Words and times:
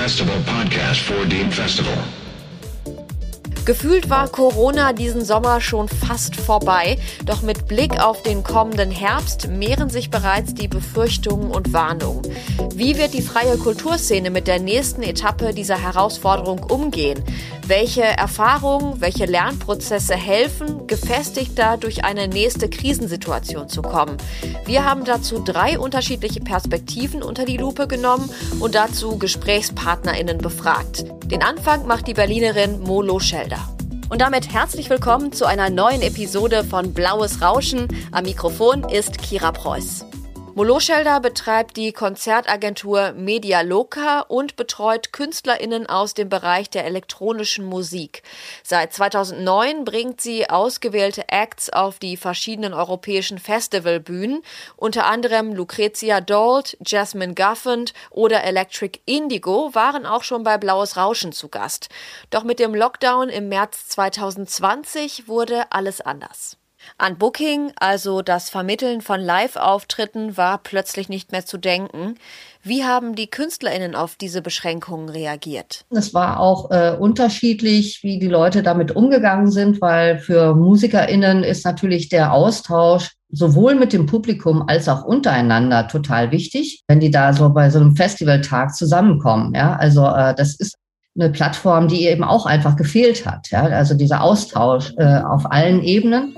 Festival 0.00 0.40
podcast 0.46 1.02
for 1.02 1.26
Dean 1.26 1.50
Festival. 1.50 1.92
Gefühlt 3.66 4.08
war 4.08 4.28
Corona 4.28 4.94
diesen 4.94 5.26
Sommer 5.26 5.60
schon 5.60 5.90
fast 5.90 6.36
vorbei, 6.36 6.96
doch 7.26 7.42
mit 7.42 7.68
Blick 7.68 8.02
auf 8.02 8.22
den 8.22 8.42
kommenden 8.42 8.90
Herbst 8.90 9.48
mehren 9.48 9.90
sich 9.90 10.08
bereits 10.08 10.54
die 10.54 10.68
Befürchtungen 10.68 11.50
und 11.50 11.74
Warnungen. 11.74 12.22
Wie 12.74 12.96
wird 12.96 13.12
die 13.12 13.20
freie 13.20 13.58
Kulturszene 13.58 14.30
mit 14.30 14.46
der 14.46 14.58
nächsten 14.58 15.02
Etappe 15.02 15.52
dieser 15.52 15.76
Herausforderung 15.76 16.60
umgehen? 16.60 17.22
Welche 17.66 18.02
Erfahrungen, 18.02 19.00
welche 19.00 19.26
Lernprozesse 19.26 20.14
helfen, 20.14 20.86
gefestigter 20.86 21.76
durch 21.76 22.04
eine 22.04 22.26
nächste 22.26 22.68
Krisensituation 22.68 23.68
zu 23.68 23.82
kommen? 23.82 24.16
Wir 24.66 24.84
haben 24.84 25.04
dazu 25.04 25.38
drei 25.38 25.78
unterschiedliche 25.78 26.40
Perspektiven 26.40 27.22
unter 27.22 27.44
die 27.44 27.56
Lupe 27.56 27.86
genommen 27.86 28.28
und 28.58 28.74
dazu 28.74 29.18
GesprächspartnerInnen 29.18 30.38
befragt. 30.38 31.04
Den 31.26 31.42
Anfang 31.42 31.86
macht 31.86 32.08
die 32.08 32.14
Berlinerin 32.14 32.80
Molo 32.80 33.20
Schelder. 33.20 33.68
Und 34.08 34.20
damit 34.20 34.52
herzlich 34.52 34.90
willkommen 34.90 35.32
zu 35.32 35.44
einer 35.44 35.70
neuen 35.70 36.02
Episode 36.02 36.64
von 36.64 36.92
Blaues 36.92 37.40
Rauschen. 37.40 37.86
Am 38.10 38.24
Mikrofon 38.24 38.82
ist 38.88 39.18
Kira 39.18 39.52
Preuß. 39.52 40.09
Moloschelder 40.54 41.20
betreibt 41.20 41.76
die 41.76 41.92
Konzertagentur 41.92 43.12
Media 43.12 43.60
Loca 43.60 44.20
und 44.22 44.56
betreut 44.56 45.12
KünstlerInnen 45.12 45.86
aus 45.86 46.12
dem 46.12 46.28
Bereich 46.28 46.68
der 46.68 46.84
elektronischen 46.84 47.64
Musik. 47.64 48.24
Seit 48.64 48.92
2009 48.92 49.84
bringt 49.84 50.20
sie 50.20 50.50
ausgewählte 50.50 51.28
Acts 51.28 51.70
auf 51.70 52.00
die 52.00 52.16
verschiedenen 52.16 52.74
europäischen 52.74 53.38
Festivalbühnen, 53.38 54.42
unter 54.76 55.06
anderem 55.06 55.54
Lucrezia 55.54 56.20
Dolt, 56.20 56.76
Jasmine 56.84 57.34
Guffend 57.34 57.94
oder 58.10 58.42
Electric 58.42 58.98
Indigo 59.06 59.70
waren 59.74 60.04
auch 60.04 60.24
schon 60.24 60.42
bei 60.42 60.58
Blaues 60.58 60.96
Rauschen 60.96 61.32
zu 61.32 61.48
Gast. 61.48 61.90
Doch 62.30 62.42
mit 62.42 62.58
dem 62.58 62.74
Lockdown 62.74 63.28
im 63.28 63.48
März 63.48 63.88
2020 63.88 65.28
wurde 65.28 65.70
alles 65.70 66.00
anders. 66.00 66.59
An 66.98 67.16
Booking, 67.18 67.72
also 67.76 68.22
das 68.22 68.50
Vermitteln 68.50 69.00
von 69.00 69.20
Live-Auftritten, 69.20 70.36
war 70.36 70.58
plötzlich 70.58 71.08
nicht 71.08 71.32
mehr 71.32 71.44
zu 71.46 71.58
denken. 71.58 72.16
Wie 72.62 72.84
haben 72.84 73.14
die 73.14 73.28
KünstlerInnen 73.28 73.94
auf 73.94 74.16
diese 74.16 74.42
Beschränkungen 74.42 75.08
reagiert? 75.08 75.86
Es 75.90 76.12
war 76.12 76.40
auch 76.40 76.70
äh, 76.70 76.94
unterschiedlich, 76.98 78.00
wie 78.02 78.18
die 78.18 78.28
Leute 78.28 78.62
damit 78.62 78.94
umgegangen 78.94 79.50
sind, 79.50 79.80
weil 79.80 80.18
für 80.18 80.54
MusikerInnen 80.54 81.42
ist 81.42 81.64
natürlich 81.64 82.08
der 82.10 82.32
Austausch 82.32 83.12
sowohl 83.32 83.76
mit 83.76 83.92
dem 83.92 84.06
Publikum 84.06 84.68
als 84.68 84.88
auch 84.88 85.04
untereinander 85.04 85.88
total 85.88 86.32
wichtig, 86.32 86.82
wenn 86.88 87.00
die 87.00 87.10
da 87.10 87.32
so 87.32 87.48
bei 87.50 87.70
so 87.70 87.78
einem 87.78 87.96
Festivaltag 87.96 88.74
zusammenkommen. 88.74 89.54
Ja, 89.54 89.76
also 89.76 90.06
äh, 90.06 90.34
das 90.34 90.56
ist 90.56 90.74
eine 91.18 91.30
Plattform, 91.30 91.88
die 91.88 92.06
eben 92.06 92.24
auch 92.24 92.46
einfach 92.46 92.76
gefehlt 92.76 93.26
hat. 93.26 93.50
Ja, 93.50 93.62
also 93.62 93.94
dieser 93.94 94.22
Austausch 94.22 94.92
äh, 94.96 95.20
auf 95.22 95.50
allen 95.50 95.82
Ebenen. 95.82 96.34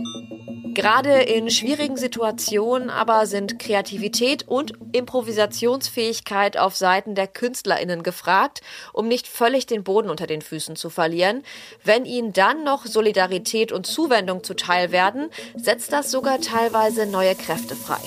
Gerade 0.74 1.22
in 1.22 1.50
schwierigen 1.50 1.96
Situationen 1.96 2.88
aber 2.88 3.26
sind 3.26 3.58
Kreativität 3.58 4.48
und 4.48 4.72
Improvisationsfähigkeit 4.92 6.56
auf 6.56 6.76
Seiten 6.76 7.14
der 7.14 7.26
KünstlerInnen 7.26 8.02
gefragt, 8.02 8.62
um 8.92 9.06
nicht 9.06 9.28
völlig 9.28 9.66
den 9.66 9.84
Boden 9.84 10.08
unter 10.08 10.26
den 10.26 10.40
Füßen 10.40 10.76
zu 10.76 10.88
verlieren. 10.88 11.42
Wenn 11.84 12.04
ihnen 12.04 12.32
dann 12.32 12.64
noch 12.64 12.86
Solidarität 12.86 13.72
und 13.72 13.86
Zuwendung 13.86 14.44
zuteil 14.44 14.92
werden, 14.92 15.30
setzt 15.56 15.92
das 15.92 16.10
sogar 16.10 16.40
teilweise 16.40 17.06
neue 17.06 17.34
Kräfte 17.34 17.76
frei. 17.76 18.00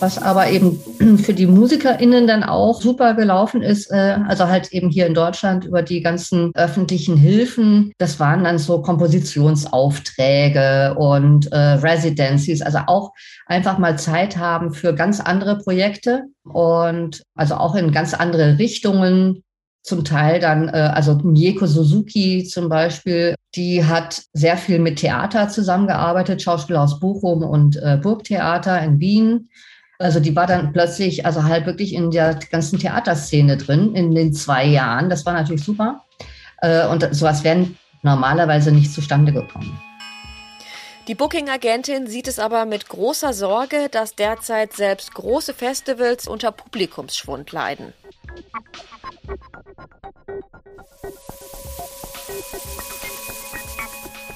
Was 0.00 0.20
aber 0.20 0.48
eben 0.48 0.80
für 1.18 1.34
die 1.34 1.46
MusikerInnen 1.46 2.26
dann 2.26 2.42
auch 2.42 2.80
super 2.80 3.12
gelaufen 3.14 3.62
ist, 3.62 3.92
äh, 3.92 4.16
also 4.26 4.48
halt 4.48 4.72
eben 4.72 4.88
hier 4.88 5.06
in 5.06 5.14
Deutschland 5.14 5.66
über 5.66 5.82
die 5.82 6.00
ganzen 6.00 6.50
öffentlichen 6.54 7.18
Hilfen, 7.18 7.92
das 7.98 8.18
waren 8.18 8.44
dann 8.44 8.56
so 8.58 8.80
Kompositionsaufträge 8.80 10.94
und 10.98 11.52
äh, 11.52 11.56
Residencies, 11.56 12.62
also 12.62 12.78
auch 12.86 13.12
einfach 13.46 13.76
mal 13.78 13.98
Zeit 13.98 14.38
haben 14.38 14.72
für 14.72 14.94
ganz 14.94 15.20
andere 15.20 15.58
Projekte 15.58 16.22
und 16.44 17.22
also 17.34 17.56
auch 17.56 17.74
in 17.74 17.92
ganz 17.92 18.14
andere 18.14 18.58
Richtungen 18.58 19.44
zum 19.82 20.04
Teil 20.04 20.40
dann, 20.40 20.68
äh, 20.68 20.92
also 20.94 21.16
Mieko 21.16 21.66
Suzuki 21.66 22.44
zum 22.44 22.70
Beispiel, 22.70 23.34
die 23.54 23.84
hat 23.84 24.22
sehr 24.32 24.56
viel 24.56 24.78
mit 24.78 25.00
Theater 25.00 25.50
zusammengearbeitet, 25.50 26.40
Schauspieler 26.40 26.80
aus 26.82 27.00
Bochum 27.00 27.42
und 27.42 27.80
Burgtheater 28.00 28.80
in 28.80 29.00
Wien. 29.00 29.48
Also 30.00 30.18
die 30.18 30.34
war 30.34 30.46
dann 30.46 30.72
plötzlich, 30.72 31.26
also 31.26 31.44
halt 31.44 31.66
wirklich 31.66 31.92
in 31.92 32.10
der 32.10 32.40
ganzen 32.50 32.78
Theaterszene 32.78 33.58
drin 33.58 33.94
in 33.94 34.14
den 34.14 34.32
zwei 34.32 34.64
Jahren. 34.64 35.10
Das 35.10 35.26
war 35.26 35.34
natürlich 35.34 35.62
super. 35.62 36.02
Äh, 36.62 36.86
und 36.86 37.06
sowas 37.14 37.44
wäre 37.44 37.68
normalerweise 38.02 38.72
nicht 38.72 38.92
zustande 38.92 39.30
gekommen. 39.30 39.78
Die 41.06 41.14
Booking-Agentin 41.14 42.06
sieht 42.06 42.28
es 42.28 42.38
aber 42.38 42.64
mit 42.64 42.88
großer 42.88 43.34
Sorge, 43.34 43.88
dass 43.90 44.14
derzeit 44.14 44.72
selbst 44.72 45.12
große 45.12 45.52
Festivals 45.52 46.26
unter 46.26 46.50
Publikumsschwund 46.50 47.52
leiden. 47.52 47.92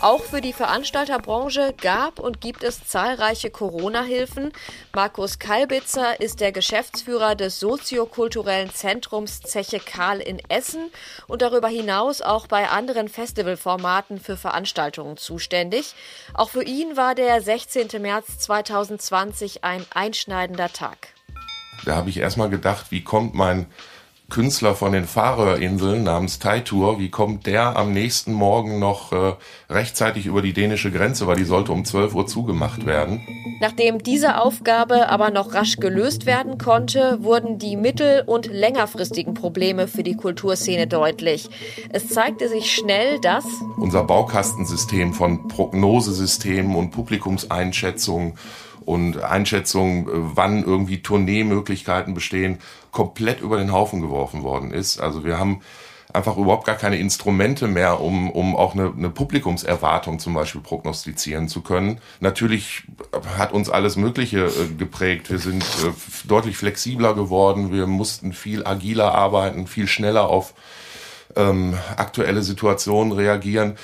Auch 0.04 0.22
für 0.22 0.42
die 0.42 0.52
Veranstalterbranche 0.52 1.72
gab 1.80 2.18
und 2.18 2.42
gibt 2.42 2.62
es 2.62 2.86
zahlreiche 2.86 3.48
Corona-Hilfen. 3.48 4.52
Markus 4.94 5.38
Kalbitzer 5.38 6.20
ist 6.20 6.40
der 6.40 6.52
Geschäftsführer 6.52 7.34
des 7.34 7.58
soziokulturellen 7.58 8.68
Zentrums 8.68 9.40
Zeche 9.40 9.80
Karl 9.80 10.20
in 10.20 10.42
Essen 10.50 10.90
und 11.26 11.40
darüber 11.40 11.68
hinaus 11.68 12.20
auch 12.20 12.46
bei 12.48 12.68
anderen 12.68 13.08
Festivalformaten 13.08 14.20
für 14.20 14.36
Veranstaltungen 14.36 15.16
zuständig. 15.16 15.94
Auch 16.34 16.50
für 16.50 16.64
ihn 16.64 16.98
war 16.98 17.14
der 17.14 17.40
16. 17.40 17.88
März 18.02 18.40
2020 18.40 19.64
ein 19.64 19.86
einschneidender 19.94 20.70
Tag. 20.70 21.14
Da 21.86 21.96
habe 21.96 22.10
ich 22.10 22.18
erstmal 22.18 22.50
gedacht, 22.50 22.90
wie 22.90 23.02
kommt 23.02 23.34
mein 23.34 23.68
Künstler 24.34 24.74
von 24.74 24.90
den 24.90 25.04
Färöerinseln 25.04 26.02
namens 26.02 26.40
Taitur, 26.40 26.98
wie 26.98 27.08
kommt 27.08 27.46
der 27.46 27.76
am 27.76 27.92
nächsten 27.92 28.32
Morgen 28.32 28.80
noch 28.80 29.12
äh, 29.12 29.34
rechtzeitig 29.70 30.26
über 30.26 30.42
die 30.42 30.52
dänische 30.52 30.90
Grenze, 30.90 31.28
weil 31.28 31.36
die 31.36 31.44
sollte 31.44 31.70
um 31.70 31.84
12 31.84 32.16
Uhr 32.16 32.26
zugemacht 32.26 32.84
werden. 32.84 33.20
Nachdem 33.60 34.02
diese 34.02 34.40
Aufgabe 34.40 35.08
aber 35.08 35.30
noch 35.30 35.54
rasch 35.54 35.76
gelöst 35.76 36.26
werden 36.26 36.58
konnte, 36.58 37.18
wurden 37.22 37.60
die 37.60 37.76
mittel- 37.76 38.24
und 38.26 38.46
längerfristigen 38.46 39.34
Probleme 39.34 39.86
für 39.86 40.02
die 40.02 40.16
Kulturszene 40.16 40.88
deutlich. 40.88 41.48
Es 41.90 42.08
zeigte 42.08 42.48
sich 42.48 42.74
schnell, 42.74 43.20
dass 43.20 43.44
unser 43.76 44.02
Baukastensystem 44.02 45.14
von 45.14 45.46
Prognosesystemen 45.46 46.74
und 46.74 46.90
Publikumseinschätzungen 46.90 48.34
und 48.84 49.22
Einschätzung, 49.22 50.08
wann 50.12 50.64
irgendwie 50.64 51.02
Tourneemöglichkeiten 51.02 52.14
bestehen, 52.14 52.58
komplett 52.94 53.42
über 53.42 53.58
den 53.58 53.72
Haufen 53.72 54.00
geworfen 54.00 54.42
worden 54.42 54.70
ist. 54.70 54.98
Also 54.98 55.24
wir 55.24 55.38
haben 55.38 55.60
einfach 56.12 56.36
überhaupt 56.36 56.64
gar 56.64 56.76
keine 56.76 56.96
Instrumente 56.96 57.66
mehr, 57.66 58.00
um, 58.00 58.30
um 58.30 58.56
auch 58.56 58.74
eine, 58.74 58.92
eine 58.96 59.10
Publikumserwartung 59.10 60.20
zum 60.20 60.32
Beispiel 60.32 60.60
prognostizieren 60.60 61.48
zu 61.48 61.60
können. 61.60 62.00
Natürlich 62.20 62.84
hat 63.36 63.52
uns 63.52 63.68
alles 63.68 63.96
Mögliche 63.96 64.46
äh, 64.46 64.72
geprägt. 64.78 65.28
Wir 65.30 65.40
sind 65.40 65.62
äh, 65.62 65.90
deutlich 66.24 66.56
flexibler 66.56 67.14
geworden. 67.14 67.72
Wir 67.72 67.88
mussten 67.88 68.32
viel 68.32 68.64
agiler 68.64 69.12
arbeiten, 69.12 69.66
viel 69.66 69.88
schneller 69.88 70.28
auf 70.28 70.54
ähm, 71.34 71.76
aktuelle 71.96 72.42
Situationen 72.42 73.12
reagieren 73.12 73.76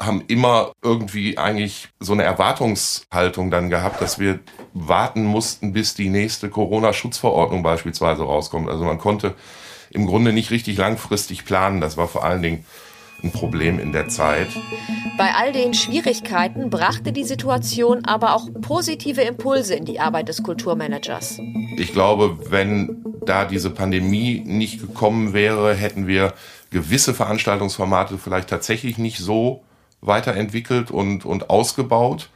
haben 0.00 0.24
immer 0.28 0.72
irgendwie 0.82 1.36
eigentlich 1.36 1.88
so 2.00 2.14
eine 2.14 2.22
Erwartungshaltung 2.22 3.50
dann 3.50 3.68
gehabt, 3.68 4.00
dass 4.00 4.18
wir 4.18 4.40
warten 4.72 5.24
mussten, 5.24 5.72
bis 5.72 5.94
die 5.94 6.08
nächste 6.08 6.48
Corona-Schutzverordnung 6.48 7.62
beispielsweise 7.62 8.22
rauskommt. 8.22 8.70
Also 8.70 8.84
man 8.84 8.98
konnte 8.98 9.34
im 9.90 10.06
Grunde 10.06 10.32
nicht 10.32 10.50
richtig 10.50 10.78
langfristig 10.78 11.44
planen. 11.44 11.80
Das 11.80 11.96
war 11.96 12.08
vor 12.08 12.24
allen 12.24 12.42
Dingen 12.42 12.64
ein 13.22 13.32
Problem 13.32 13.78
in 13.78 13.92
der 13.92 14.08
Zeit. 14.08 14.48
Bei 15.18 15.34
all 15.34 15.52
den 15.52 15.74
Schwierigkeiten 15.74 16.70
brachte 16.70 17.12
die 17.12 17.24
Situation 17.24 18.06
aber 18.06 18.34
auch 18.34 18.48
positive 18.62 19.20
Impulse 19.20 19.74
in 19.74 19.84
die 19.84 20.00
Arbeit 20.00 20.28
des 20.28 20.42
Kulturmanagers. 20.42 21.38
Ich 21.76 21.92
glaube, 21.92 22.38
wenn 22.50 23.04
da 23.26 23.44
diese 23.44 23.68
Pandemie 23.68 24.42
nicht 24.46 24.80
gekommen 24.80 25.34
wäre, 25.34 25.74
hätten 25.74 26.06
wir 26.06 26.32
gewisse 26.70 27.12
Veranstaltungsformate 27.12 28.16
vielleicht 28.16 28.48
tatsächlich 28.48 28.96
nicht 28.96 29.18
so 29.18 29.62
weiterentwickelt 30.00 30.90
und, 30.90 31.24
und 31.24 31.50
ausgebaut. 31.50 32.30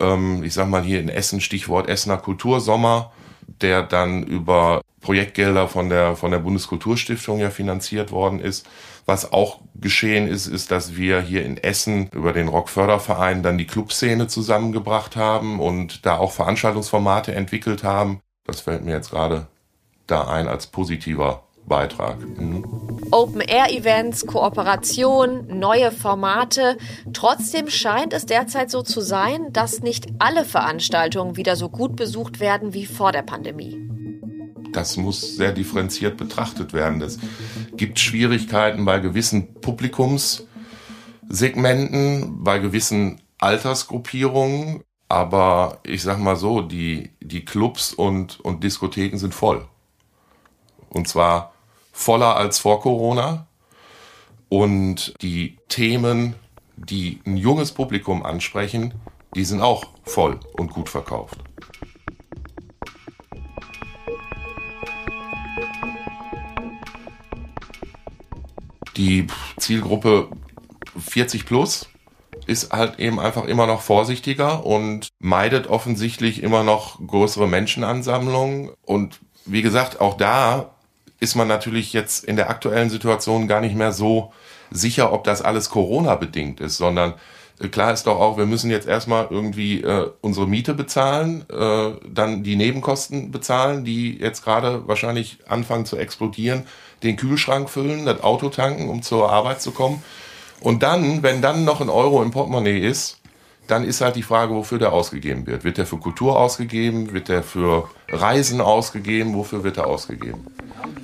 Ähm, 0.00 0.42
ich 0.42 0.54
sag 0.54 0.68
mal 0.68 0.82
hier 0.82 1.00
in 1.00 1.08
Essen, 1.08 1.40
Stichwort 1.40 1.88
Essener 1.88 2.18
Kultursommer, 2.18 3.12
der 3.46 3.82
dann 3.82 4.22
über 4.22 4.82
Projektgelder 5.00 5.68
von 5.68 5.88
der, 5.88 6.16
von 6.16 6.30
der 6.30 6.38
Bundeskulturstiftung 6.38 7.38
ja 7.38 7.50
finanziert 7.50 8.10
worden 8.10 8.40
ist. 8.40 8.66
Was 9.06 9.32
auch 9.32 9.60
geschehen 9.74 10.28
ist, 10.28 10.46
ist, 10.46 10.70
dass 10.70 10.96
wir 10.96 11.20
hier 11.20 11.44
in 11.44 11.56
Essen 11.56 12.08
über 12.12 12.32
den 12.32 12.48
Rockförderverein 12.48 13.42
dann 13.42 13.56
die 13.56 13.66
Clubszene 13.66 14.26
zusammengebracht 14.26 15.16
haben 15.16 15.60
und 15.60 16.04
da 16.04 16.18
auch 16.18 16.32
Veranstaltungsformate 16.32 17.34
entwickelt 17.34 17.84
haben. 17.84 18.20
Das 18.44 18.60
fällt 18.60 18.84
mir 18.84 18.92
jetzt 18.92 19.10
gerade 19.10 19.46
da 20.06 20.28
ein 20.28 20.48
als 20.48 20.66
positiver 20.66 21.44
Beitrag. 21.66 22.18
Mhm. 22.20 22.97
Open-Air-Events, 23.10 24.26
Kooperation, 24.26 25.58
neue 25.58 25.90
Formate. 25.90 26.76
Trotzdem 27.12 27.68
scheint 27.70 28.12
es 28.12 28.26
derzeit 28.26 28.70
so 28.70 28.82
zu 28.82 29.00
sein, 29.00 29.52
dass 29.52 29.80
nicht 29.80 30.06
alle 30.18 30.44
Veranstaltungen 30.44 31.36
wieder 31.36 31.56
so 31.56 31.68
gut 31.68 31.96
besucht 31.96 32.40
werden 32.40 32.74
wie 32.74 32.86
vor 32.86 33.12
der 33.12 33.22
Pandemie. 33.22 33.76
Das 34.72 34.96
muss 34.96 35.36
sehr 35.36 35.52
differenziert 35.52 36.16
betrachtet 36.16 36.72
werden. 36.72 37.00
Es 37.00 37.18
gibt 37.76 37.98
Schwierigkeiten 37.98 38.84
bei 38.84 38.98
gewissen 38.98 39.54
Publikumssegmenten, 39.54 42.44
bei 42.44 42.58
gewissen 42.58 43.20
Altersgruppierungen. 43.38 44.82
Aber 45.08 45.78
ich 45.84 46.02
sag 46.02 46.18
mal 46.18 46.36
so, 46.36 46.60
die, 46.60 47.12
die 47.20 47.46
Clubs 47.46 47.94
und, 47.94 48.40
und 48.40 48.62
Diskotheken 48.62 49.16
sind 49.16 49.34
voll. 49.34 49.66
Und 50.90 51.08
zwar 51.08 51.54
voller 51.98 52.36
als 52.36 52.60
vor 52.60 52.80
Corona. 52.80 53.48
Und 54.48 55.14
die 55.20 55.58
Themen, 55.68 56.36
die 56.76 57.20
ein 57.26 57.36
junges 57.36 57.72
Publikum 57.72 58.24
ansprechen, 58.24 58.94
die 59.34 59.44
sind 59.44 59.60
auch 59.60 59.84
voll 60.04 60.38
und 60.52 60.72
gut 60.72 60.88
verkauft. 60.88 61.38
Die 68.96 69.26
Zielgruppe 69.58 70.28
40 70.98 71.46
plus 71.46 71.88
ist 72.46 72.72
halt 72.72 72.98
eben 73.00 73.20
einfach 73.20 73.44
immer 73.44 73.66
noch 73.66 73.82
vorsichtiger 73.82 74.64
und 74.64 75.08
meidet 75.18 75.66
offensichtlich 75.66 76.42
immer 76.42 76.62
noch 76.62 77.04
größere 77.04 77.48
Menschenansammlungen. 77.48 78.70
Und 78.86 79.20
wie 79.44 79.62
gesagt, 79.62 80.00
auch 80.00 80.16
da 80.16 80.77
ist 81.20 81.34
man 81.34 81.48
natürlich 81.48 81.92
jetzt 81.92 82.24
in 82.24 82.36
der 82.36 82.50
aktuellen 82.50 82.90
Situation 82.90 83.48
gar 83.48 83.60
nicht 83.60 83.74
mehr 83.74 83.92
so 83.92 84.32
sicher, 84.70 85.12
ob 85.12 85.24
das 85.24 85.42
alles 85.42 85.70
Corona-bedingt 85.70 86.60
ist, 86.60 86.76
sondern 86.76 87.14
äh, 87.60 87.68
klar 87.68 87.92
ist 87.92 88.06
doch 88.06 88.20
auch, 88.20 88.36
wir 88.38 88.46
müssen 88.46 88.70
jetzt 88.70 88.86
erstmal 88.86 89.26
irgendwie 89.30 89.82
äh, 89.82 90.10
unsere 90.20 90.46
Miete 90.46 90.74
bezahlen, 90.74 91.44
äh, 91.50 91.90
dann 92.08 92.42
die 92.42 92.56
Nebenkosten 92.56 93.30
bezahlen, 93.30 93.84
die 93.84 94.18
jetzt 94.18 94.44
gerade 94.44 94.86
wahrscheinlich 94.86 95.38
anfangen 95.48 95.86
zu 95.86 95.96
explodieren, 95.96 96.66
den 97.02 97.16
Kühlschrank 97.16 97.70
füllen, 97.70 98.06
das 98.06 98.22
Auto 98.22 98.48
tanken, 98.48 98.88
um 98.88 99.02
zur 99.02 99.30
Arbeit 99.30 99.62
zu 99.62 99.72
kommen. 99.72 100.02
Und 100.60 100.82
dann, 100.82 101.22
wenn 101.22 101.40
dann 101.40 101.64
noch 101.64 101.80
ein 101.80 101.88
Euro 101.88 102.22
im 102.22 102.32
Portemonnaie 102.32 102.78
ist, 102.78 103.18
dann 103.68 103.84
ist 103.84 104.00
halt 104.00 104.16
die 104.16 104.22
Frage, 104.22 104.54
wofür 104.54 104.78
der 104.78 104.92
ausgegeben 104.92 105.46
wird. 105.46 105.62
Wird 105.62 105.78
der 105.78 105.86
für 105.86 105.98
Kultur 105.98 106.38
ausgegeben? 106.38 107.12
Wird 107.12 107.28
der 107.28 107.42
für 107.42 107.88
Reisen 108.10 108.60
ausgegeben? 108.60 109.34
Wofür 109.34 109.62
wird 109.62 109.76
er 109.76 109.86
ausgegeben? 109.86 110.46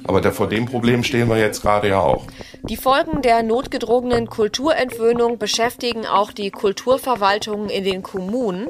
Aber 0.06 0.20
der, 0.20 0.32
vor 0.32 0.48
dem 0.48 0.66
Problem 0.66 1.02
stehen 1.02 1.28
wir 1.28 1.38
jetzt 1.38 1.62
gerade 1.62 1.88
ja 1.88 2.00
auch. 2.00 2.26
Die 2.62 2.76
Folgen 2.76 3.22
der 3.22 3.42
notgedrungenen 3.42 4.28
Kulturentwöhnung 4.28 5.38
beschäftigen 5.38 6.06
auch 6.06 6.32
die 6.32 6.50
Kulturverwaltungen 6.50 7.68
in 7.68 7.84
den 7.84 8.02
Kommunen. 8.02 8.68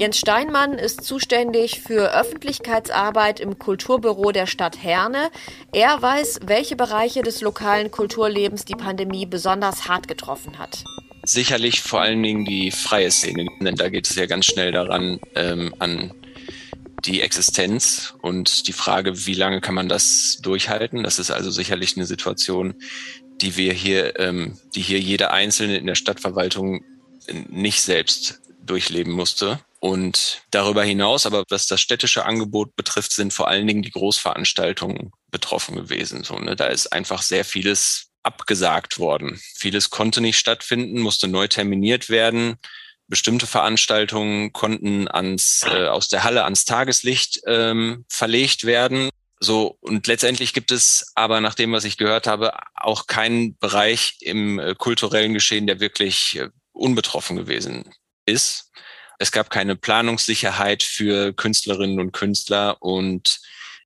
Jens 0.00 0.18
Steinmann 0.18 0.74
ist 0.74 1.04
zuständig 1.04 1.80
für 1.80 2.12
Öffentlichkeitsarbeit 2.14 3.40
im 3.40 3.58
Kulturbüro 3.58 4.32
der 4.32 4.46
Stadt 4.46 4.82
Herne. 4.82 5.30
Er 5.72 6.00
weiß, 6.00 6.40
welche 6.46 6.76
Bereiche 6.76 7.22
des 7.22 7.40
lokalen 7.40 7.90
Kulturlebens 7.90 8.64
die 8.64 8.74
Pandemie 8.74 9.26
besonders 9.26 9.88
hart 9.88 10.08
getroffen 10.08 10.58
hat 10.58 10.84
sicherlich 11.28 11.82
vor 11.82 12.00
allen 12.00 12.22
Dingen 12.22 12.44
die 12.44 12.70
freie 12.70 13.10
Szene, 13.10 13.46
denn 13.60 13.76
da 13.76 13.88
geht 13.88 14.08
es 14.08 14.16
ja 14.16 14.26
ganz 14.26 14.46
schnell 14.46 14.72
daran, 14.72 15.20
ähm, 15.34 15.74
an 15.78 16.12
die 17.04 17.20
Existenz 17.20 18.14
und 18.22 18.66
die 18.68 18.72
Frage, 18.72 19.26
wie 19.26 19.34
lange 19.34 19.60
kann 19.60 19.74
man 19.74 19.88
das 19.88 20.38
durchhalten. 20.42 21.02
Das 21.02 21.18
ist 21.18 21.30
also 21.30 21.50
sicherlich 21.50 21.96
eine 21.96 22.06
Situation, 22.06 22.74
die 23.40 23.56
wir 23.56 23.72
hier, 23.72 24.18
ähm, 24.18 24.58
die 24.74 24.80
hier 24.80 25.00
jeder 25.00 25.32
Einzelne 25.32 25.76
in 25.76 25.86
der 25.86 25.94
Stadtverwaltung 25.94 26.84
nicht 27.48 27.82
selbst 27.82 28.40
durchleben 28.62 29.12
musste. 29.12 29.60
Und 29.78 30.42
darüber 30.50 30.82
hinaus, 30.82 31.26
aber 31.26 31.44
was 31.48 31.66
das 31.66 31.80
städtische 31.80 32.24
Angebot 32.24 32.74
betrifft, 32.76 33.12
sind 33.12 33.32
vor 33.32 33.46
allen 33.46 33.66
Dingen 33.66 33.82
die 33.82 33.90
Großveranstaltungen 33.90 35.12
betroffen 35.30 35.76
gewesen. 35.76 36.24
So, 36.24 36.38
ne? 36.38 36.56
Da 36.56 36.66
ist 36.66 36.92
einfach 36.92 37.22
sehr 37.22 37.44
vieles 37.44 38.08
abgesagt 38.26 38.98
worden. 38.98 39.40
Vieles 39.54 39.90
konnte 39.90 40.20
nicht 40.20 40.38
stattfinden, 40.38 41.00
musste 41.00 41.28
neu 41.28 41.48
terminiert 41.48 42.10
werden. 42.10 42.56
Bestimmte 43.08 43.46
Veranstaltungen 43.46 44.52
konnten 44.52 45.08
ans, 45.08 45.64
äh, 45.70 45.86
aus 45.86 46.08
der 46.08 46.24
Halle 46.24 46.44
ans 46.44 46.64
Tageslicht 46.64 47.40
ähm, 47.46 48.04
verlegt 48.08 48.64
werden. 48.64 49.10
So, 49.38 49.76
und 49.80 50.06
letztendlich 50.06 50.54
gibt 50.54 50.72
es 50.72 51.12
aber 51.14 51.40
nach 51.40 51.54
dem, 51.54 51.72
was 51.72 51.84
ich 51.84 51.98
gehört 51.98 52.26
habe, 52.26 52.52
auch 52.74 53.06
keinen 53.06 53.56
Bereich 53.58 54.16
im 54.20 54.58
äh, 54.58 54.74
kulturellen 54.74 55.34
Geschehen, 55.34 55.66
der 55.66 55.78
wirklich 55.78 56.36
äh, 56.36 56.48
unbetroffen 56.72 57.36
gewesen 57.36 57.90
ist. 58.24 58.72
Es 59.18 59.32
gab 59.32 59.50
keine 59.50 59.76
Planungssicherheit 59.76 60.82
für 60.82 61.32
Künstlerinnen 61.32 62.00
und 62.00 62.12
Künstler 62.12 62.82
und 62.82 63.40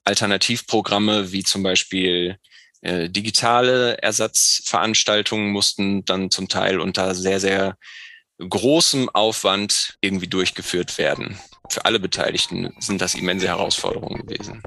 Alternativprogramme 0.05 1.31
wie 1.33 1.45
zum 1.45 1.63
Beispiel 1.63 2.39
äh, 2.83 3.09
digitale 3.09 3.99
Ersatzveranstaltungen 3.99 5.51
mussten 5.51 6.05
dann 6.05 6.31
zum 6.31 6.49
Teil 6.49 6.81
unter 6.81 7.15
sehr, 7.15 7.41
sehr 7.41 7.77
großem 8.39 9.09
Aufwand 9.11 9.99
irgendwie 10.01 10.29
durchgeführt 10.29 10.97
werden. 10.99 11.39
Für 11.69 11.85
alle 11.85 12.01
Beteiligten 12.01 12.75
sind 12.81 13.01
das 13.01 13.15
immense 13.15 13.47
Herausforderungen 13.47 14.27
gewesen. 14.27 14.63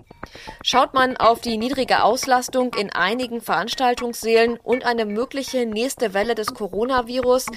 Schaut 0.64 0.94
man 0.94 1.18
auf 1.18 1.42
die 1.42 1.58
niedrige 1.58 2.04
Auslastung 2.04 2.74
in 2.76 2.92
einigen 2.92 3.42
Veranstaltungssälen 3.42 4.58
und 4.64 4.86
eine 4.86 5.06
mögliche 5.06 5.66
nächste 5.66 6.14
Welle 6.14 6.34
des 6.34 6.54
Coronavirus, 6.54 7.48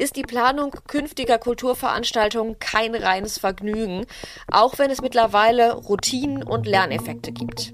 ist 0.00 0.16
die 0.16 0.22
Planung 0.22 0.70
künftiger 0.86 1.38
Kulturveranstaltungen 1.38 2.58
kein 2.58 2.94
reines 2.94 3.38
Vergnügen, 3.38 4.06
auch 4.50 4.78
wenn 4.78 4.90
es 4.90 5.02
mittlerweile 5.02 5.74
Routinen 5.74 6.42
und 6.42 6.66
Lerneffekte 6.66 7.32
gibt. 7.32 7.72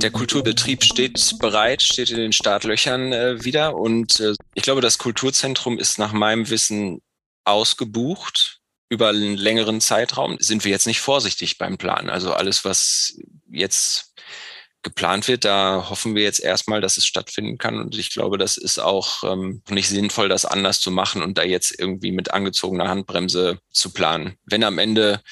Der 0.00 0.12
Kulturbetrieb 0.12 0.84
steht 0.84 1.38
bereit, 1.40 1.82
steht 1.82 2.10
in 2.10 2.18
den 2.18 2.32
Startlöchern 2.32 3.12
äh, 3.12 3.44
wieder 3.44 3.74
und 3.74 4.20
äh, 4.20 4.34
ich 4.54 4.62
glaube, 4.62 4.80
das 4.80 4.98
Kulturzentrum 4.98 5.76
ist 5.76 5.98
nach 5.98 6.12
meinem 6.12 6.48
Wissen 6.50 7.02
ausgebucht 7.44 8.60
über 8.88 9.08
einen 9.08 9.36
längeren 9.36 9.80
Zeitraum. 9.80 10.36
Sind 10.38 10.64
wir 10.64 10.70
jetzt 10.70 10.86
nicht 10.86 11.00
vorsichtig 11.00 11.58
beim 11.58 11.78
Plan. 11.78 12.10
Also 12.10 12.32
alles, 12.32 12.64
was 12.64 13.18
jetzt 13.50 14.14
geplant 14.82 15.26
wird, 15.26 15.44
da 15.44 15.88
hoffen 15.90 16.14
wir 16.14 16.22
jetzt 16.22 16.40
erstmal, 16.40 16.80
dass 16.80 16.96
es 16.96 17.04
stattfinden 17.04 17.58
kann. 17.58 17.80
Und 17.80 17.98
ich 17.98 18.10
glaube, 18.10 18.38
das 18.38 18.56
ist 18.56 18.78
auch 18.78 19.24
ähm, 19.24 19.62
nicht 19.68 19.88
sinnvoll, 19.88 20.28
das 20.28 20.44
anders 20.44 20.78
zu 20.80 20.92
machen 20.92 21.22
und 21.22 21.36
da 21.38 21.42
jetzt 21.42 21.76
irgendwie 21.76 22.12
mit 22.12 22.32
angezogener 22.32 22.88
Handbremse 22.88 23.58
zu 23.72 23.92
planen. 23.92 24.36
Wenn 24.44 24.62
am 24.62 24.78
Ende 24.78 25.22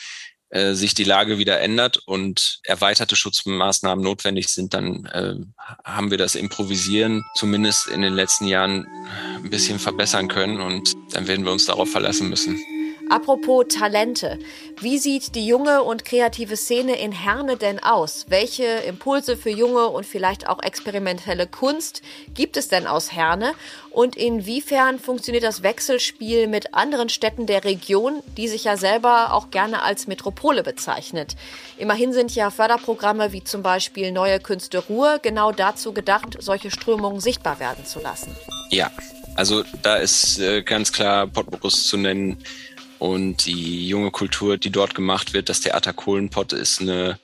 äh, 0.51 0.75
sich 0.75 0.95
die 0.95 1.05
Lage 1.05 1.39
wieder 1.39 1.61
ändert 1.61 1.99
und 2.07 2.61
erweiterte 2.63 3.17
Schutzmaßnahmen 3.17 4.05
notwendig 4.05 4.49
sind, 4.49 4.75
dann 4.75 5.07
äh, 5.07 5.35
haben 5.85 6.11
wir 6.11 6.19
das 6.19 6.35
Improvisieren 6.35 7.25
zumindest 7.35 7.89
in 7.89 8.03
den 8.03 8.15
letzten 8.15 8.47
Jahren 8.47 8.87
ein 9.37 9.51
bisschen 9.51 9.79
verbessern 9.79 10.29
können 10.29 10.61
und 10.61 10.95
dann 11.13 11.27
werden 11.27 11.45
wir 11.45 11.53
uns 11.53 11.67
darauf 11.67 11.91
verlassen 11.91 12.29
müssen. 12.29 12.61
Apropos 13.09 13.67
Talente. 13.69 14.39
Wie 14.81 14.99
sieht 14.99 15.37
die 15.37 15.47
junge 15.47 15.85
und 15.85 16.05
kreative 16.05 16.57
Szene 16.57 16.99
in 16.99 17.13
Herne 17.13 17.57
denn 17.57 17.79
aus? 17.79 18.27
Welche 18.29 18.65
Impulse 18.65 19.37
für 19.37 19.51
junge 19.51 19.89
und 19.89 20.05
vielleicht 20.05 20.49
auch 20.49 20.61
experimentelle 20.61 21.47
Kunst 21.47 22.03
gibt 22.35 22.57
es 22.57 22.67
denn 22.67 22.87
aus 22.87 23.13
Herne? 23.13 23.55
Und 23.91 24.17
inwiefern 24.17 24.99
funktioniert 24.99 25.45
das 25.45 25.63
Wechselspiel 25.63 26.49
mit 26.49 26.75
anderen 26.75 27.09
Städten 27.09 27.47
der 27.47 27.65
Region, 27.65 28.23
die 28.37 28.49
sich 28.49 28.65
ja 28.65 28.77
selber 28.77 29.33
auch 29.33 29.51
gerne 29.51 29.83
als 29.83 30.09
Metropole 30.09 30.65
bezeichnet? 30.65 31.37
Immerhin 31.79 32.13
sind 32.13 32.35
ja 32.35 32.51
Förderprogramme 32.51 33.33
wie 33.33 33.45
zum 33.45 33.63
Beispiel 33.63 34.11
Neue 34.11 34.41
Künste 34.41 34.79
Ruhr 34.79 35.21
genau 35.23 35.53
dazu 35.53 35.93
gedacht, 35.93 36.37
solche 36.41 36.73
Strömungen 36.73 37.21
sichtbar 37.21 37.61
werden 37.61 37.85
zu 37.85 38.01
lassen. 38.01 38.37
Ja, 38.71 38.91
also 39.37 39.63
da 39.83 39.97
ist 39.97 40.41
äh, 40.41 40.63
ganz 40.63 40.93
klar 40.93 41.27
Potbus 41.29 41.85
zu 41.85 41.97
nennen 41.97 42.43
und 42.99 43.47
die 43.47 43.89
junge 43.89 44.11
Kultur, 44.11 44.57
die 44.59 44.71
dort 44.71 44.95
gemacht 44.95 45.33
wird, 45.33 45.49
das 45.49 45.61
Theater 45.61 45.93
Kohlenpott 45.93 46.53
ist 46.53 46.81
eine 46.81 47.19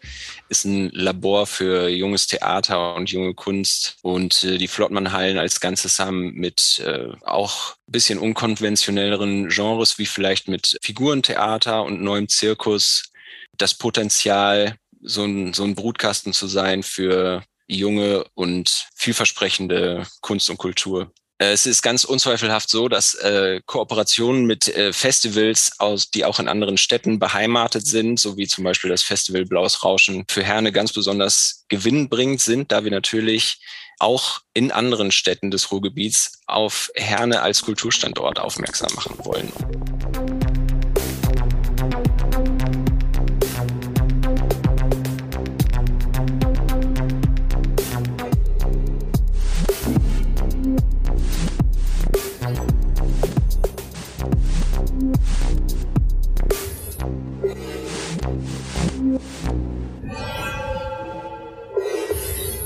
ist 0.48 0.66
ein 0.66 0.90
Labor 0.90 1.46
für 1.46 1.88
junges 1.88 2.26
Theater 2.26 2.94
und 2.94 3.10
junge 3.10 3.32
Kunst 3.32 3.96
und 4.02 4.44
äh, 4.44 4.58
die 4.58 4.68
Flottmannhallen 4.68 5.38
als 5.38 5.60
Ganzes 5.60 5.98
haben 5.98 6.34
mit 6.34 6.78
äh, 6.84 7.08
auch 7.22 7.76
bisschen 7.86 8.18
unkonventionelleren 8.18 9.48
Genres 9.48 9.98
wie 9.98 10.06
vielleicht 10.06 10.48
mit 10.48 10.78
Figurentheater 10.82 11.84
und 11.84 12.02
neuem 12.02 12.28
Zirkus 12.28 13.12
das 13.56 13.74
Potenzial, 13.74 14.76
so 15.00 15.24
ein, 15.24 15.54
so 15.54 15.64
ein 15.64 15.74
Brutkasten 15.74 16.32
zu 16.32 16.46
sein 16.46 16.82
für 16.82 17.42
junge 17.66 18.24
und 18.34 18.88
vielversprechende 18.94 20.06
Kunst 20.20 20.50
und 20.50 20.58
Kultur. 20.58 21.12
Äh, 21.42 21.52
es 21.52 21.66
ist 21.66 21.82
ganz 21.82 22.04
unzweifelhaft 22.04 22.70
so, 22.70 22.88
dass 22.88 23.14
äh, 23.14 23.60
Kooperationen 23.66 24.46
mit 24.46 24.68
äh, 24.68 24.92
Festivals, 24.92 25.72
aus, 25.78 26.10
die 26.10 26.24
auch 26.24 26.38
in 26.38 26.46
anderen 26.46 26.78
Städten 26.78 27.18
beheimatet 27.18 27.86
sind, 27.86 28.20
so 28.20 28.36
wie 28.36 28.46
zum 28.46 28.62
Beispiel 28.62 28.90
das 28.90 29.02
Festival 29.02 29.44
Blaues 29.44 29.82
Rauschen 29.84 30.24
für 30.28 30.44
Herne 30.44 30.70
ganz 30.70 30.92
besonders 30.92 31.64
gewinnbringend 31.68 32.40
sind, 32.40 32.70
da 32.70 32.84
wir 32.84 32.92
natürlich 32.92 33.58
auch 33.98 34.40
in 34.54 34.70
anderen 34.70 35.10
Städten 35.10 35.50
des 35.50 35.70
Ruhrgebiets 35.72 36.40
auf 36.46 36.90
Herne 36.94 37.42
als 37.42 37.62
Kulturstandort 37.62 38.38
aufmerksam 38.38 38.90
machen 38.94 39.16
wollen. 39.24 39.52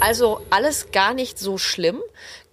Also 0.06 0.40
alles 0.50 0.92
gar 0.92 1.14
nicht 1.14 1.36
so 1.36 1.58
schlimm. 1.58 2.00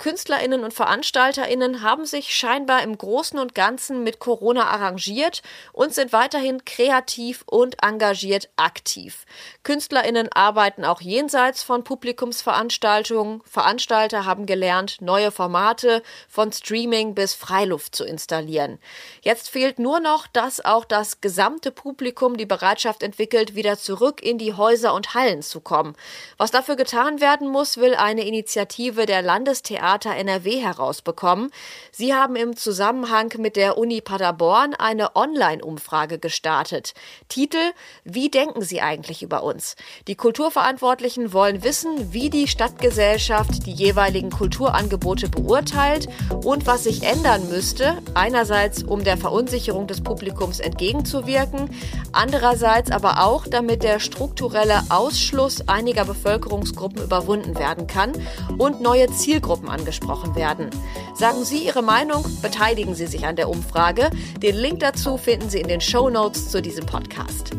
Künstlerinnen 0.04 0.66
und 0.66 0.74
Veranstalterinnen 0.74 1.82
haben 1.82 2.06
sich 2.06 2.36
scheinbar 2.36 2.84
im 2.84 2.98
Großen 2.98 3.40
und 3.40 3.56
Ganzen 3.56 4.04
mit 4.04 4.20
Corona 4.20 4.66
arrangiert 4.66 5.42
und 5.72 5.94
sind 5.94 6.12
weiterhin 6.12 6.66
kreativ 6.66 7.46
und 7.46 7.82
engagiert 7.82 8.50
aktiv. 8.58 9.26
Künstlerinnen 9.64 10.30
arbeiten 10.34 10.84
auch 10.84 11.00
jenseits 11.00 11.64
von 11.64 11.86
Publikumsveranstaltungen. 11.86 13.44
Veranstalter 13.46 14.26
haben 14.26 14.46
gelernt, 14.46 14.98
neue 15.00 15.32
Formate 15.32 16.04
von 16.28 16.52
Streaming 16.52 17.16
bis 17.16 17.34
Freiluft 17.34 17.96
zu 17.96 18.04
installieren. 18.04 18.80
Jetzt 19.22 19.50
fehlt 19.50 19.80
nur 19.80 20.02
noch, 20.02 20.28
dass 20.28 20.66
auch 20.66 20.84
das 20.84 21.22
gesamte 21.22 21.72
Publikum 21.72 22.36
die 22.36 22.46
Bereitschaft 22.46 23.04
entwickelt, 23.04 23.56
wieder 23.56 23.78
zurück 23.78 24.22
in 24.22 24.38
die 24.38 24.54
Häuser 24.54 24.94
und 24.96 25.14
Hallen 25.14 25.44
zu 25.44 25.62
kommen. 25.62 25.96
Was 26.36 26.52
dafür 26.52 26.76
getan 26.76 27.22
werden 27.22 27.48
muss, 27.48 27.78
will 27.78 27.96
eine 27.96 28.28
Initiative 28.28 29.06
der 29.06 29.22
Landestheater 29.22 29.93
Theater 29.94 30.16
NRW 30.16 30.60
herausbekommen. 30.60 31.52
Sie 31.92 32.16
haben 32.16 32.36
im 32.36 32.56
Zusammenhang 32.56 33.32
mit 33.38 33.56
der 33.56 33.78
Uni 33.78 34.02
Paderborn 34.02 34.74
eine 34.74 35.16
Online-Umfrage 35.16 36.18
gestartet. 36.18 36.94
Titel 37.30 37.60
Wie 38.04 38.32
denken 38.32 38.64
Sie 38.64 38.82
eigentlich 38.82 39.22
über 39.22 39.44
uns? 39.44 39.76
Die 40.08 40.16
Kulturverantwortlichen 40.16 41.32
wollen 41.32 41.64
wissen, 41.64 42.12
wie 42.12 42.32
die 42.32 42.48
Stadtgesellschaft 42.48 43.68
die 43.68 43.74
jeweiligen 43.74 44.32
Kulturangebote 44.32 45.30
beurteilt 45.30 46.08
und 46.44 46.66
was 46.66 46.86
sich 46.86 47.04
ändern 47.04 47.48
müsste, 47.50 48.02
einerseits 48.16 48.82
um 48.82 49.04
der 49.04 49.18
Verunsicherung 49.18 49.86
des 49.86 50.02
Publikums 50.02 50.60
entgegenzuwirken, 50.60 51.70
andererseits 52.14 52.90
aber 52.90 53.24
auch, 53.24 53.46
damit 53.46 53.84
der 53.84 54.00
strukturelle 54.00 54.82
Ausschluss 54.90 55.68
einiger 55.68 56.06
Bevölkerungsgruppen 56.06 57.04
überwunden 57.04 57.60
werden 57.60 57.86
kann 57.86 58.14
und 58.58 58.82
neue 58.82 59.12
Zielgruppen 59.12 59.70
angesprochen 59.84 60.36
werden. 60.36 60.70
Sagen 61.14 61.44
Sie 61.44 61.66
Ihre 61.66 61.82
Meinung, 61.82 62.26
beteiligen 62.42 62.96
Sie 62.96 63.08
sich 63.08 63.26
an 63.26 63.36
der 63.36 63.50
Umfrage. 63.50 64.10
Den 64.42 64.56
Link 64.56 64.80
dazu 64.80 65.18
finden 65.18 65.50
Sie 65.50 65.60
in 65.60 65.68
den 65.68 65.82
Show 65.82 66.10
Notes 66.10 66.50
zu 66.50 66.62
diesem 66.62 66.86
Podcast 66.86 67.52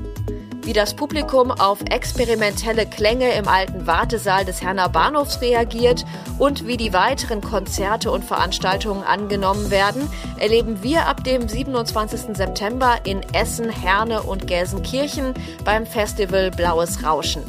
wie 0.64 0.72
das 0.72 0.94
Publikum 0.94 1.50
auf 1.50 1.80
experimentelle 1.90 2.86
Klänge 2.86 3.32
im 3.34 3.48
alten 3.48 3.86
Wartesaal 3.86 4.44
des 4.44 4.62
Herner 4.62 4.88
Bahnhofs 4.88 5.40
reagiert 5.40 6.04
und 6.38 6.66
wie 6.66 6.76
die 6.76 6.92
weiteren 6.92 7.40
Konzerte 7.40 8.10
und 8.10 8.24
Veranstaltungen 8.24 9.04
angenommen 9.04 9.70
werden, 9.70 10.08
erleben 10.38 10.82
wir 10.82 11.06
ab 11.06 11.22
dem 11.24 11.48
27. 11.48 12.36
September 12.36 12.98
in 13.04 13.20
Essen, 13.32 13.68
Herne 13.68 14.22
und 14.22 14.46
Gelsenkirchen 14.46 15.34
beim 15.64 15.86
Festival 15.86 16.50
Blaues 16.50 17.04
Rauschen. 17.04 17.42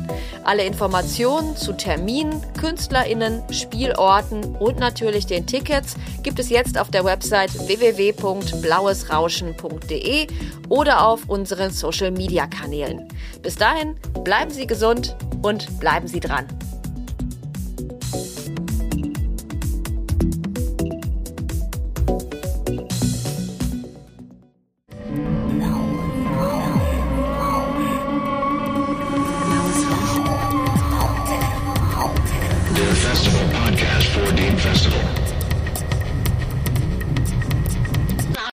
Alle 0.44 0.66
Informationen 0.66 1.56
zu 1.56 1.72
Terminen, 1.74 2.42
KünstlerInnen, 2.60 3.44
Spielorten 3.50 4.56
und 4.58 4.80
natürlich 4.80 5.26
den 5.26 5.48
Tickets 5.48 5.96
gibt 6.22 6.40
es 6.40 6.50
jetzt 6.50 6.78
auf 6.78 6.92
der 6.92 7.06
Website 7.06 7.68
www.blauesrauschen.de 7.68 10.28
oder 10.70 11.06
auf 11.06 11.28
unseren 11.30 11.72
Social 11.72 12.12
Media 12.12 12.48
Kanälen. 12.48 13.08
Bis 13.42 13.56
dahin, 13.56 13.96
bleiben 14.24 14.52
Sie 14.52 14.68
gesund 14.68 15.16
und 15.42 15.80
bleiben 15.80 16.08
Sie 16.08 16.20
dran. 16.20 16.48